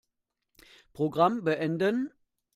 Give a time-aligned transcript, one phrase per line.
[0.93, 2.11] Programm beenden.